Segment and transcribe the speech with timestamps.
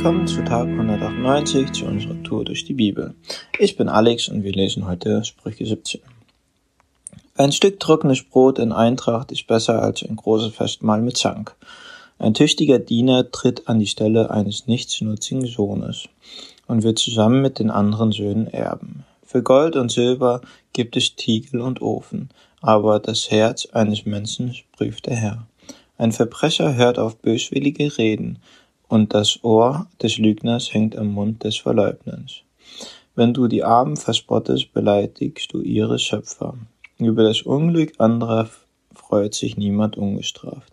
[0.00, 3.12] Willkommen zu Tag 198 zu unserer Tour durch die Bibel.
[3.58, 6.00] Ich bin Alex und wir lesen heute Sprüche 17.
[7.36, 11.54] Ein Stück trockenes Brot in Eintracht ist besser als ein großes Festmahl mit Zank.
[12.18, 16.08] Ein tüchtiger Diener tritt an die Stelle eines nichtsnutzigen Sohnes
[16.66, 19.04] und wird zusammen mit den anderen Söhnen erben.
[19.22, 20.40] Für Gold und Silber
[20.72, 22.30] gibt es Tiegel und Ofen,
[22.62, 25.46] aber das Herz eines Menschen prüft der Herr.
[25.98, 28.38] Ein Verbrecher hört auf böswillige Reden,
[28.90, 32.42] und das Ohr des Lügners hängt am Mund des Verleugners.
[33.14, 36.54] Wenn du die Armen verspottest, beleidigst du ihre Schöpfer.
[36.98, 38.50] Über das Unglück anderer
[38.92, 40.72] freut sich niemand ungestraft.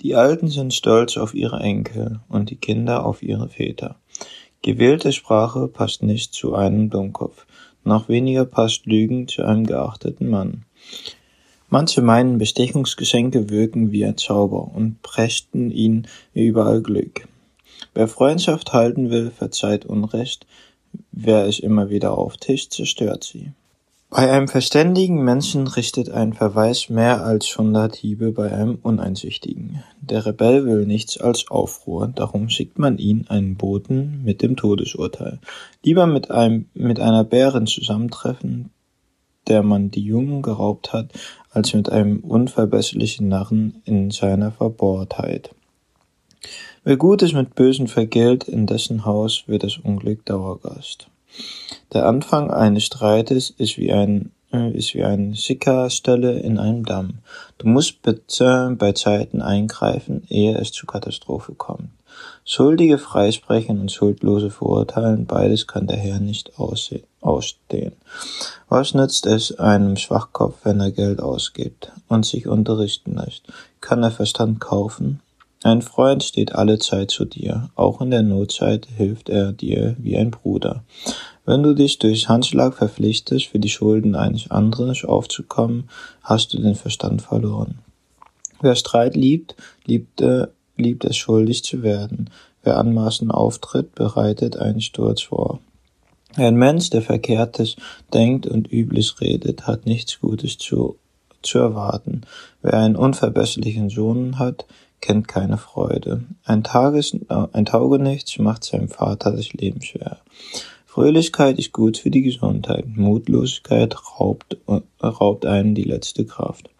[0.00, 3.96] Die Alten sind stolz auf ihre Enkel und die Kinder auf ihre Väter.
[4.62, 7.46] Gewählte Sprache passt nicht zu einem Dummkopf,
[7.84, 10.64] noch weniger passt Lügen zu einem geachteten Mann.
[11.68, 17.28] Manche meinen, Bestechungsgeschenke wirken wie ein Zauber und prächten ihnen überall Glück.
[17.98, 20.46] Wer Freundschaft halten will, verzeiht Unrecht,
[21.10, 23.50] wer es immer wieder auftischt, zerstört sie.
[24.08, 29.82] Bei einem verständigen Menschen richtet ein Verweis mehr als hundert Hiebe bei einem Uneinsichtigen.
[30.00, 35.40] Der Rebell will nichts als Aufruhr, darum schickt man ihn einen Boten mit dem Todesurteil.
[35.82, 38.70] Lieber mit einem, mit einer Bärin zusammentreffen,
[39.48, 41.10] der man die Jungen geraubt hat,
[41.50, 45.50] als mit einem unverbesserlichen Narren in seiner Verbohrtheit.
[46.88, 51.08] Wer Gutes mit Bösen vergilt, in dessen Haus wird das Unglück Dauergast.
[51.92, 57.18] Der Anfang eines Streites ist wie ein äh, ist wie eine Sickerstelle in einem Damm.
[57.58, 61.90] Du musst bitte bei Zeiten eingreifen, ehe es zu Katastrophe kommt.
[62.46, 67.92] Schuldige freisprechen und Schuldlose verurteilen, beides kann der Herr nicht ausstehen.
[68.70, 73.42] Was nützt es einem Schwachkopf, wenn er Geld ausgibt und sich unterrichten lässt?
[73.82, 75.20] Kann er Verstand kaufen?
[75.64, 80.16] Ein Freund steht alle Zeit zu dir, auch in der Notzeit hilft er dir wie
[80.16, 80.84] ein Bruder.
[81.44, 85.88] Wenn du dich durch Handschlag verpflichtest, für die Schulden eines anderen aufzukommen,
[86.22, 87.78] hast du den Verstand verloren.
[88.60, 92.30] Wer Streit liebt, liebt, äh, liebt es schuldig zu werden.
[92.62, 95.58] Wer anmaßend auftritt, bereitet einen Sturz vor.
[96.36, 97.74] Ein Mensch, der Verkehrtes
[98.12, 100.98] denkt und Übles redet, hat nichts Gutes zu,
[101.42, 102.20] zu erwarten.
[102.62, 104.66] Wer einen unverbesserlichen Sohn hat,
[105.00, 106.24] kennt keine Freude.
[106.44, 110.18] Ein, Tages, ein Taugenichts macht seinem Vater das Leben schwer.
[110.86, 112.86] Fröhlichkeit ist gut für die Gesundheit.
[112.86, 114.56] Mutlosigkeit raubt,
[115.02, 116.70] raubt einem die letzte Kraft.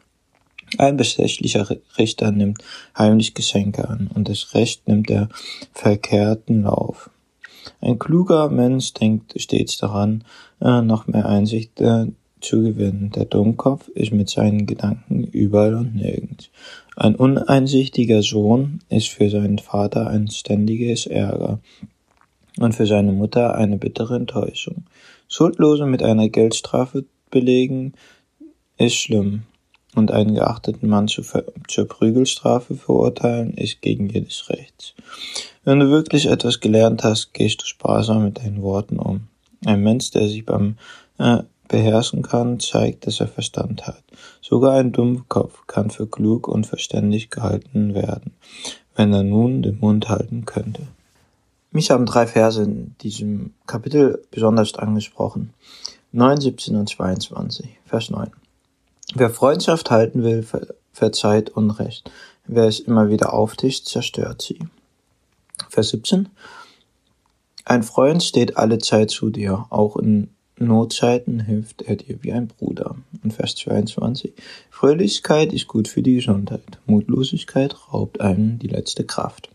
[0.77, 2.63] Ein bestechlicher Richter nimmt
[2.97, 5.29] heimlich Geschenke an und das Recht nimmt der
[5.73, 7.11] verkehrten Lauf.
[7.81, 10.25] Ein kluger Mensch denkt stets daran,
[10.61, 12.07] äh, noch mehr Einsicht äh,
[12.41, 13.11] zu gewinnen.
[13.15, 16.51] Der Dummkopf ist mit seinen Gedanken überall und nirgends.
[16.97, 21.61] Ein uneinsichtiger Sohn ist für seinen Vater ein ständiges Ärger
[22.59, 24.85] und für seine Mutter eine bittere Enttäuschung.
[25.29, 27.93] Schuldlose mit einer Geldstrafe belegen
[28.79, 29.43] ist schlimm
[29.95, 31.25] und einen geachteten Mann zur,
[31.67, 34.95] zur Prügelstrafe verurteilen ist gegen jedes Rechts.
[35.65, 39.29] Wenn du wirklich etwas gelernt hast, gehst du sparsam mit deinen Worten um.
[39.65, 40.77] Ein Mensch, der sich beim
[41.19, 44.03] äh, beherrschen kann, zeigt, dass er Verstand hat.
[44.41, 48.33] Sogar ein Dummkopf kann für klug und verständig gehalten werden,
[48.97, 50.83] wenn er nun den Mund halten könnte.
[51.71, 55.53] Mich haben drei Verse in diesem Kapitel besonders angesprochen.
[56.13, 57.69] 9, 17 und 22.
[57.85, 58.31] Vers 9.
[59.15, 60.47] Wer Freundschaft halten will,
[60.93, 62.11] verzeiht Unrecht.
[62.47, 64.59] Wer es immer wieder auftischt, zerstört sie.
[65.69, 66.31] Vers 17.
[67.67, 70.31] Ein Freund steht alle Zeit zu dir, auch in
[70.61, 72.97] Notzeiten hilft er dir wie ein Bruder.
[73.23, 74.33] Und Vers 22.
[74.71, 76.79] Fröhlichkeit ist gut für die Gesundheit.
[76.87, 79.51] Mutlosigkeit raubt einem die letzte Kraft.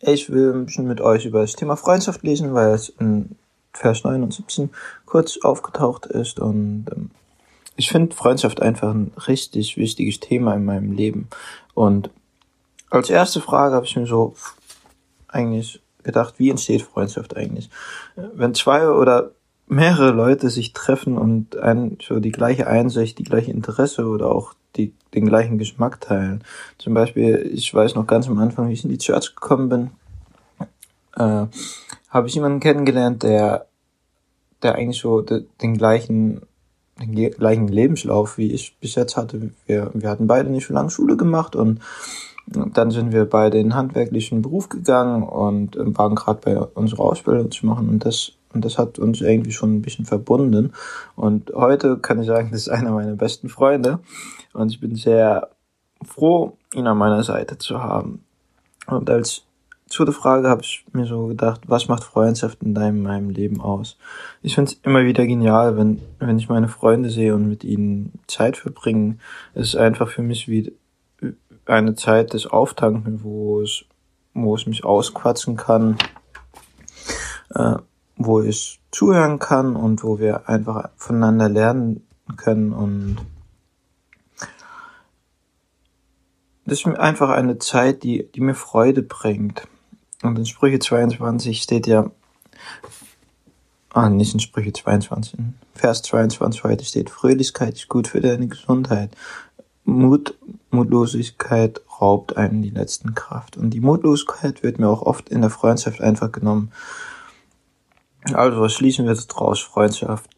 [0.00, 3.36] Ich will ein bisschen mit euch über das Thema Freundschaft lesen, weil es in
[3.72, 4.70] Vers 9 und 17
[5.06, 7.10] kurz aufgetaucht ist und ähm,
[7.76, 11.28] ich finde Freundschaft einfach ein richtig wichtiges Thema in meinem Leben.
[11.74, 12.10] Und
[12.90, 14.34] als erste Frage habe ich mir so
[15.28, 17.70] eigentlich gedacht, wie entsteht Freundschaft eigentlich?
[18.16, 19.30] Wenn zwei oder
[19.72, 24.54] mehrere Leute sich treffen und ein, so die gleiche Einsicht, die gleiche Interesse oder auch
[24.76, 26.44] die, den gleichen Geschmack teilen.
[26.78, 29.90] Zum Beispiel, ich weiß noch ganz am Anfang, wie ich in die Church gekommen bin,
[31.16, 31.46] äh,
[32.08, 33.66] habe ich jemanden kennengelernt, der,
[34.62, 36.42] der eigentlich so de, den gleichen
[37.00, 39.50] den gleichen Lebenslauf, wie ich bis jetzt hatte.
[39.66, 41.80] Wir, wir hatten beide nicht so lange Schule gemacht und
[42.46, 47.50] dann sind wir beide in den handwerklichen Beruf gegangen und waren gerade bei unserer Ausbildung
[47.50, 50.72] zu machen und das und das hat uns irgendwie schon ein bisschen verbunden.
[51.16, 54.00] Und heute kann ich sagen, das ist einer meiner besten Freunde.
[54.52, 55.50] Und ich bin sehr
[56.04, 58.24] froh, ihn an meiner Seite zu haben.
[58.86, 59.44] Und als
[59.92, 63.60] zu der Frage habe ich mir so gedacht, was macht Freundschaft in deinem meinem Leben
[63.60, 63.98] aus?
[64.40, 68.12] Ich finde es immer wieder genial, wenn, wenn ich meine Freunde sehe und mit ihnen
[68.26, 69.20] Zeit verbringen.
[69.54, 70.72] Es ist einfach für mich wie
[71.66, 73.84] eine Zeit des Auftanken, wo es,
[74.32, 75.98] wo es mich ausquatschen kann,
[77.54, 77.76] äh,
[78.24, 83.18] wo ich zuhören kann und wo wir einfach voneinander lernen können und
[86.64, 89.66] das ist einfach eine Zeit, die, die mir Freude bringt.
[90.22, 92.10] Und in Sprüche 22 steht ja,
[93.92, 98.46] ah, nicht in Sprüche 22, in Vers 22 heute steht, Fröhlichkeit ist gut für deine
[98.46, 99.10] Gesundheit.
[99.84, 100.38] Mut,
[100.70, 103.56] Mutlosigkeit raubt einem die letzten Kraft.
[103.56, 106.70] Und die Mutlosigkeit wird mir auch oft in der Freundschaft einfach genommen.
[108.32, 109.60] Also, was schließen wir daraus?
[109.60, 110.30] Freundschaft.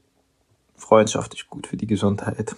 [0.76, 2.56] Freundschaft ist gut für die Gesundheit.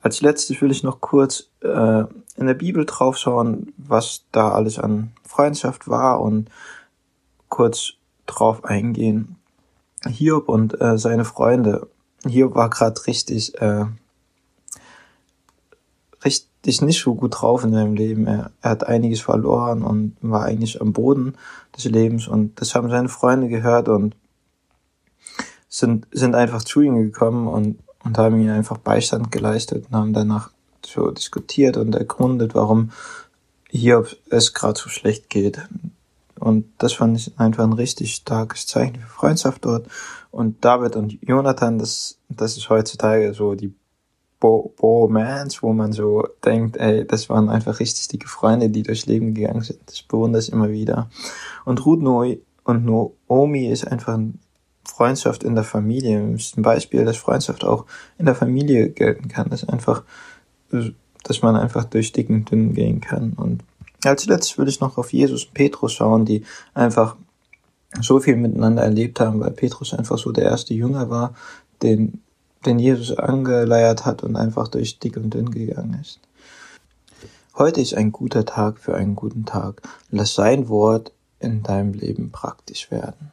[0.00, 2.04] Als letztes will ich noch kurz äh,
[2.36, 6.50] in der Bibel draufschauen, was da alles an Freundschaft war und
[7.48, 7.94] kurz
[8.26, 9.36] drauf eingehen.
[10.06, 11.88] Hiob und äh, seine Freunde.
[12.24, 13.86] Hiob war gerade richtig, äh,
[16.24, 18.26] richtig nicht so gut drauf in seinem Leben.
[18.26, 21.34] Er, er hat einiges verloren und war eigentlich am Boden
[21.76, 24.16] des Lebens und das haben seine Freunde gehört und
[25.68, 30.12] sind, sind einfach zu ihm gekommen und, und haben ihm einfach Beistand geleistet und haben
[30.12, 30.50] danach
[30.84, 32.90] so diskutiert und ergründet, warum
[33.68, 35.60] hier es gerade so schlecht geht.
[36.38, 39.86] Und das fand ich einfach ein richtig starkes Zeichen für Freundschaft dort.
[40.30, 43.74] Und David und Jonathan, das, das ist heutzutage so die
[44.40, 49.34] Bo-Mans, wo man so denkt, ey, das waren einfach richtig dicke Freunde, die durchs Leben
[49.34, 49.80] gegangen sind.
[49.92, 51.10] Ich bewundere es immer wieder.
[51.64, 54.38] Und Ruth Noi und Naomi ist einfach ein
[54.84, 56.32] Freundschaft in der Familie.
[56.32, 57.84] Das ist ein Beispiel, dass Freundschaft auch
[58.18, 59.50] in der Familie gelten kann.
[59.50, 60.02] Das ist einfach
[61.24, 63.32] dass man einfach durch dick und dünn gehen kann.
[63.34, 63.62] Und
[64.04, 66.44] als letztes würde ich noch auf Jesus und Petrus schauen, die
[66.74, 67.16] einfach
[68.00, 71.34] so viel miteinander erlebt haben, weil Petrus einfach so der erste Jünger war,
[71.82, 72.22] den,
[72.66, 76.20] den Jesus angeleiert hat und einfach durch dick und dünn gegangen ist.
[77.56, 79.82] Heute ist ein guter Tag für einen guten Tag.
[80.10, 83.32] Lass sein Wort in deinem Leben praktisch werden.